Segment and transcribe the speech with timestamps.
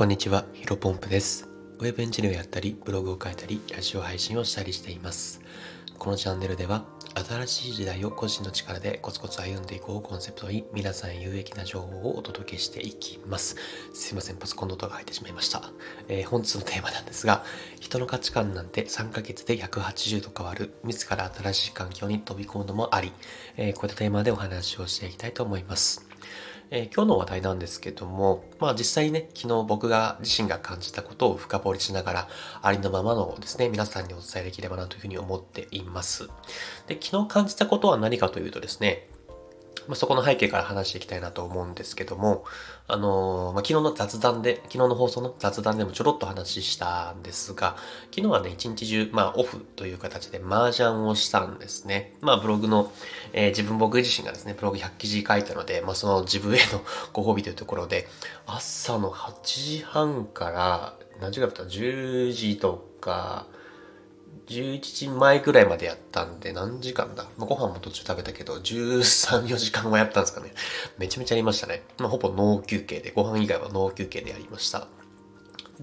[0.00, 1.46] こんにちは、ヒロポンプです。
[1.78, 5.42] ウェブエンジニアをやったり、ブログを書いたり、ラジオ配信をしたりしています。
[5.98, 13.56] このチャンネルでは、新しい時代を個人の力でコツコツ歩んでいこうコンセプトに皆さんへ有益な情報をお届けしていきます。
[13.92, 15.70] すいません、パソコンの音が入ってしまいました。
[16.08, 17.44] えー本日のテーマなんですが、
[17.80, 23.12] 人の価値観なんて3ヶ月で180度変わる、自ら新しい環境に飛び込むのもあり、
[23.56, 26.06] えーこういったテーマでお話をしていきたいと思います。
[26.72, 32.28] えー今日の話題なんですけども、まあ実際にね、昨日僕が自身が感じたことを深掘りしながら、
[32.62, 36.28] ありのままのですね、皆さんにお伝えできればなというふうに思っています。
[36.86, 39.08] で、昨昨日感じたことは何かというとですね、
[39.88, 42.44] まあ、そこの背景から話していきたいなと思うんですけども、
[42.86, 47.76] あのーまあ、昨日の雑談で、昨日の放送の雑談でもちょろっと話したんですが、
[48.14, 52.14] 昨日はね、一日中、まあ、オフという形で麻雀をしたんですね。
[52.20, 52.92] まあ、ブログの、
[53.32, 56.80] えー自分僕自身がですね、ブログ100記事書いたので、まあ、その自分への
[57.12, 58.06] ご褒美というところで、
[58.46, 63.46] 朝の8時半から、何時間だった ?10 時とか、
[64.50, 70.52] 11時前ぐらいまでやったんで、何時間だ、まあ、ご飯も途中食べたけど、13、4時間はやったんですかね。
[70.98, 71.84] めちゃめちゃやりましたね。
[71.98, 74.88] まあ、ほぼ脳休憩で、ご飯以外は脳休憩でやりました。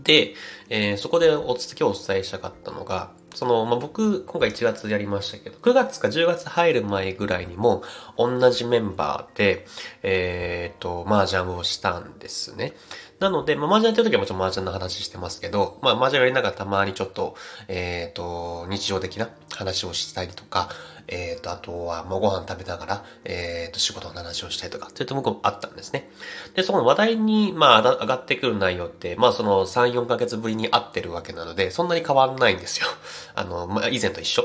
[0.03, 0.35] で、
[0.69, 7.83] えーそこでお続きをお伝えしたかったのが、その、まあ、僕、今回1月やりましたけど、9月か10月入る前ぐらいにも、
[8.17, 9.67] 同じメンバーで、
[10.01, 12.73] えっ、と、麻雀をしたんですね。
[13.19, 17.35] なので、まあ、麻雀やってる時はもちろん麻雀の話してますけど、まあ、麻雀やりながらたまにちょっと、
[17.67, 20.69] えっ、と、日常的な話をしたりとか、
[21.07, 26.09] えっ、と、あとは、もうご飯食べながら、えっ、と、仕事の話をしたりとか、そういった僕もあったんですね。
[26.53, 32.87] で、その話題に、まあ、上がってくる内容って、まあ、その3、4ヶ月ぶりに会ってるわけなので、そんなに変わんないんですよ。
[33.35, 34.43] あの、まあ、以前と一緒。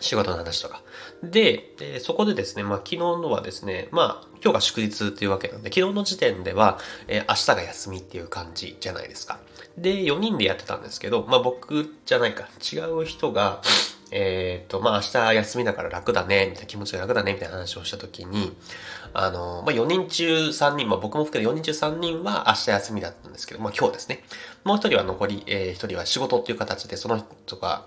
[0.00, 0.82] 仕事の話とか。
[1.22, 9.38] で、えそこでですね、まあ、昨日のはですね、まあ、今日が祝日というわけなんで、昨日の時点では、えー明日が休みっていう感じじゃないですか。
[9.76, 13.60] で、4人でやってたんですけど、まあ、僕じゃないか、違う人が、
[14.10, 18.56] えっ、と、まあ、明日休みだから楽だね、みたいな気持ちが楽だね、みたいな話をしたときに、
[19.12, 24.24] あの、まあ、4人中3人、まあ、僕も含め4人中3人は明日休みだったんですけど、まあ、今日ですね。
[24.64, 27.84] もう1人は残り、え1人は仕事っていう形で、その人が、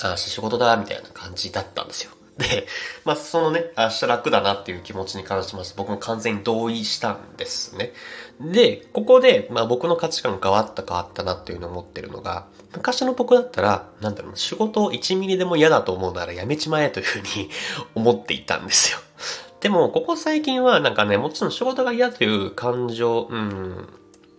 [0.00, 2.12] あ明日仕事だ、みたいな感じだったんですよ。
[2.38, 2.66] で、
[3.04, 7.92] まあ、そのね、明日楽だなっていう気持ちに関しまして、僕も完全に同意したんですね。
[8.40, 17.50] で、ここで、まあ、僕の価値観変わった変わったなっていうのを思ってるのが、昔の僕だったら、なんだろう、仕事を1ミリでも嫌だと思うならやめちまえというふうに
[17.94, 18.98] 思っていたんですよ。
[19.60, 23.88] でも、ここ最近はなんかね、もちろん仕事が嫌という感情、うん、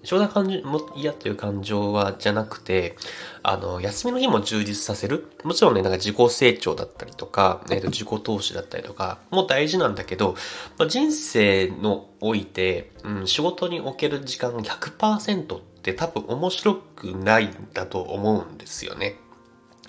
[0.03, 2.95] 正直な感じも嫌という感情は、じゃなくて、
[3.41, 5.31] あの、休みの日も充実させる。
[5.43, 10.35] もちろんね、なんか自己成長だったりとか、えっ、と、自己投資だったりとか、も大事なんだけど、
[10.77, 19.15] まあ、人生のおいて、うん、仕事における時間100%って多分面白くないんだと思うんですよね。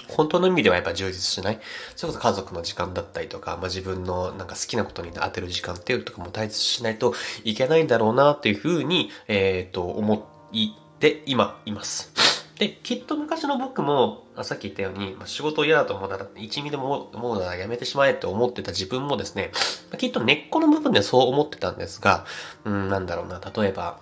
[0.09, 1.61] 本当の意味ではやっぱ充実しない？
[1.97, 10.21] それこそ家族の時間だったりとか、まあ、自分のなんか好きなことに当てる時間っていうとかも大切しないといけないんだろうなっていうふうに、えっ、と、思っ
[11.01, 12.13] て今います。
[12.59, 19.51] で、きっと昔の僕も、さっき言ったように、まあ仕事嫌だと思うなら、1ミリでも思うならやめてしまえって思ってた自分もですね、
[19.91, 22.27] まあきっと根っこの部分でそう思ってたんですが、
[22.65, 23.99] うん、なんだろうな、例えば、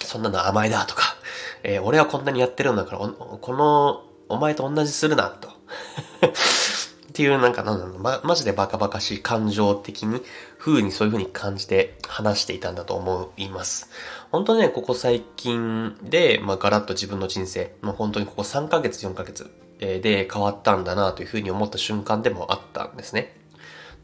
[0.00, 1.16] そんなの甘えだとか、
[1.62, 4.02] えー俺はこんなにやってるんだから、この、
[4.32, 5.48] お前と同じするな、と。
[5.48, 10.22] っていうなんかなんだろう、ま、マジでバカバカしい感情的に、
[10.58, 13.90] 風にそういう風に感じて話していたんだと思います。
[14.30, 23.41] 本当ね、ここ最近で、まあ、ガラッと自分の人生、まあ、本当にここ3ヶ月、4ヶ月で変わったんだなという風に思った瞬間でもあったんですね。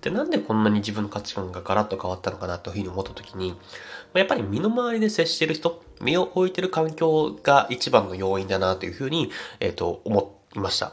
[0.00, 3.56] で、なんでこんなに自分の価値観がガラッと変わったのかなというふうに思った時に、
[4.14, 10.92] やっぱり身の回りで接してる人、身を置いてる環境が一番の要因だなというふうに、えっ、と、思いました。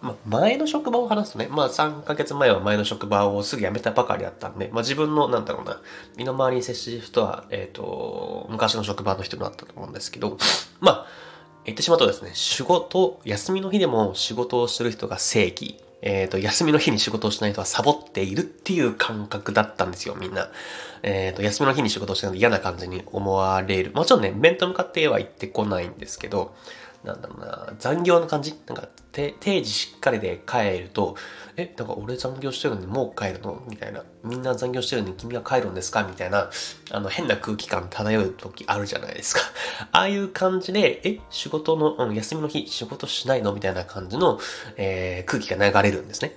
[0.00, 5.80] ま、前の職場を話すとね、まあ3ヶ月前は前の職場をすぐ辞めたばかりだったんで、まあ自分の、なんだろうな、
[6.16, 10.38] 身の回りに接してる人は、えっ、と、昔の職場の人だったと思うんですけど、
[10.80, 11.06] まあ、
[11.64, 15.78] 言ってしまうとですね、仕事、休みの日でも仕事をする人が正義。
[16.02, 20.50] えっ、と、休みの日に仕事をしない人はサボっているっていう感覚だったんですよ、みんな。
[21.02, 23.92] えっ、と、休みの日に仕事をしないと嫌な感じに思われる。
[23.94, 26.54] もちろんね、面と向かっては行ってこないんですけど、
[27.04, 28.54] なんだろうな、残業の感じ？
[28.66, 28.88] なんか、
[29.40, 31.16] 定時しっかりで帰ると、
[31.56, 33.62] え、だから俺残業してるのにもう帰るの？
[33.68, 34.02] みたいな。
[34.22, 36.02] みんな残業してるのに君は帰るんですか？
[36.02, 36.50] みたいな、
[36.90, 39.40] あの、変な空気感漂う時あるじゃないですか。
[39.92, 43.52] ああいう感じで、え、仕事の、うん、休みの日仕事しないの？
[43.54, 44.38] みたいな感じの、
[44.76, 46.32] えー空気が流れるんですね。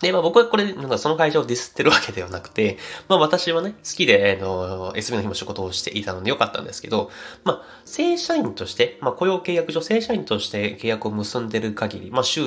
[0.00, 7.10] で、まあ僕はこれ、なんかその会社をディスってるわけではなくて、まあ私はね、好きで、あの、休みの日も仕事をしていたのでよかったんですけど、
[7.44, 12.42] まあ正社員として、まあ雇用契約上正社員として契約を結んでる限り、まあ週、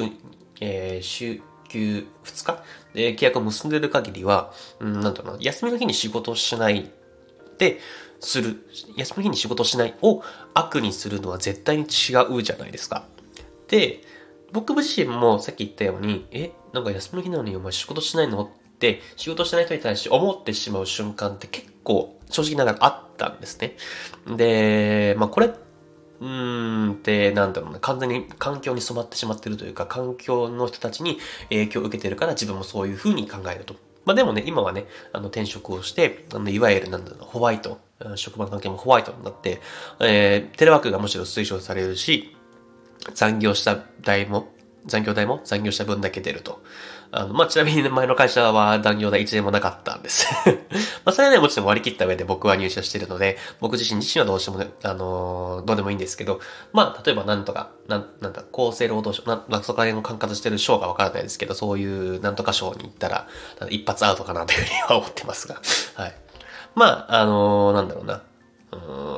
[0.61, 2.63] えー、週休2日？
[2.93, 6.91] で契約を結んでる限りは、うん、なんだろうな、休みの日に仕事をしない
[7.57, 7.79] で、
[8.19, 8.65] する、
[8.95, 10.23] 休みの日に仕事をしないを
[10.53, 13.05] 悪にするのは絶対に違うじゃないですか。
[13.67, 14.01] で、
[14.51, 18.43] 僕自身もさっき言ったように、え、なんか休みの日なのにお前仕事しないの？
[18.43, 18.47] っ
[18.79, 23.77] て仕事してない人に対して思ってしまう瞬間って結構正直ながらあったんですね。
[24.35, 33.75] で、まあこれ、うーんってなんだろうな、完全に環境に染まってしまってるというか、環境の人たちに影響を受けてるから自分もそういう風に考えると。
[34.05, 37.79] まあでもね、今はね、あの転職をして、あのいわゆるなんだろう、ホワイト、
[38.15, 39.61] 職場の関係もホワイトになって、
[40.01, 42.35] えー、テレワークがむしろ推奨されるし、
[43.13, 44.52] 残業した代も、
[44.85, 46.61] 残業代も残業した分だけ出ると。
[47.15, 50.27] あの、まあ、ちなみに前の会社は残業代1年もなかったんです
[51.05, 56.39] まあ、それはね、もちろん割り切った上で僕は入社してるので、僕自身自身はどうしてもね、あのー、どうでもいいんですけど、
[56.71, 63.27] まあ、例えばなんとか、なん、なんだ、厚生労働省、な、そこら辺を管轄してる省がわからないですけど、そういうなんとか省に行ったら、
[63.69, 65.61] 一発アウトかなというふうには思ってますが、
[65.95, 66.15] はい。
[66.73, 68.21] まあ、あのー、なんだろうな。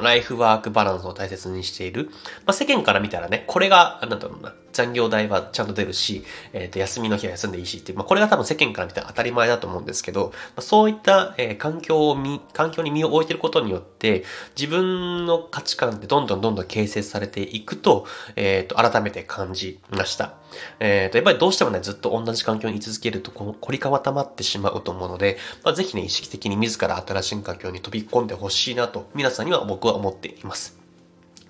[0.01, 2.09] ライフワークバランスを大切にしている。
[2.45, 14.25] まあ、世間から見たらね、これが、なんだろうな、残業代はちゃんと出るし、えっ、ー、と、休みの日は休んでいいしっていう、まあ、これが多分世間から見たら当たり前だと思うんですけど、まあ、そういった、えー、環境を見、環境に身を置いてることによって、
[14.57, 18.05] 自分の価値観ってどんどんどんどん形成されていくと、
[18.35, 20.33] えっ、ー、と、改めて感じました。
[20.81, 30.84] えっ、と、やっぱりどうしてもね、ずっと同じ環境に居続けると、この凝り固まってしまうと思うので、まあ、ぜひね、意識的に自ら新しい環境に飛び込んでほしいなと、皆さんには僕は思っています。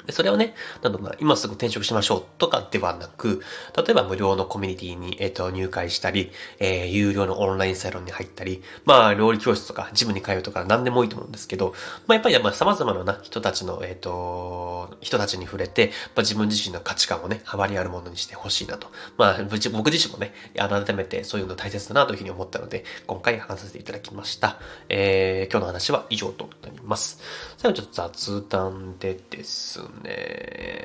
[0.06, 3.42] でそれをね、なんだろうな、今すぐ転職しましょうとかではなく、
[3.76, 11.74] 例えば無料のコミュニティに、えっ、ー、と、入会したり、えー、有料のオンラインサロンに入ったり、まあ、料理教室とか、ジムに通うとか、何でもいいと思うんですけど、
[12.08, 18.88] まあ、やっぱり、まあ、様々なな人たちの、えっ、ー、と、人たちに触れて、まあ、自分自身の価値観をね、幅にあるものにしてほしいなと。
[19.18, 24.60] まあ、僕自身もね、改めてそういうの大切だなというふうに思ったので、今回話させていただきました。
[24.90, 27.20] えー、今日の話は以上となります。
[27.58, 30.76] 最後ちょっと雑談でですね、ね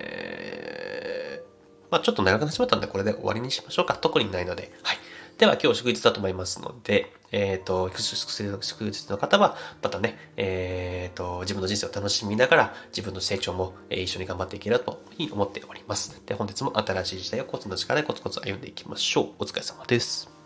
[1.91, 3.95] まあちょっと長くなってしまったんで、これで終わりにしましょうか。
[3.95, 4.73] 特にないので。
[4.83, 4.99] はい。
[5.39, 15.03] では今日祝日だと思いますので、えっ、ー、と、祝日の方は、またね、えっ、ー、と、自分の人生を楽しみながら、自分の成長も、一緒に頑張っていければと
[15.33, 16.21] 思っております。
[16.27, 19.29] で、本日も新しい時代をコツの力でコツコツ歩んでいきましょう。
[19.39, 20.40] お疲れ様です。